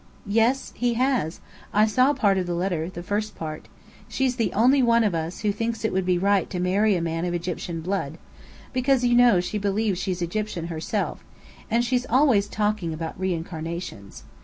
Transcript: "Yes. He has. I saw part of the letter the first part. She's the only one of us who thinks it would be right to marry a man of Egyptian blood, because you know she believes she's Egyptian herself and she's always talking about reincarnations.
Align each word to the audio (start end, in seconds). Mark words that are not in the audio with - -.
"Yes. 0.25 0.73
He 0.75 0.95
has. 0.95 1.41
I 1.75 1.85
saw 1.85 2.13
part 2.13 2.39
of 2.39 2.47
the 2.47 2.55
letter 2.55 2.89
the 2.89 3.03
first 3.03 3.35
part. 3.35 3.67
She's 4.07 4.35
the 4.35 4.51
only 4.53 4.81
one 4.81 5.03
of 5.03 5.13
us 5.13 5.41
who 5.41 5.51
thinks 5.51 5.85
it 5.85 5.93
would 5.93 6.07
be 6.07 6.17
right 6.17 6.49
to 6.49 6.59
marry 6.59 6.95
a 6.95 7.01
man 7.03 7.23
of 7.23 7.35
Egyptian 7.35 7.81
blood, 7.81 8.17
because 8.73 9.03
you 9.05 9.13
know 9.15 9.39
she 9.39 9.59
believes 9.59 9.99
she's 10.01 10.23
Egyptian 10.23 10.69
herself 10.73 11.23
and 11.69 11.85
she's 11.85 12.07
always 12.09 12.47
talking 12.47 12.95
about 12.95 13.19
reincarnations. 13.19 14.23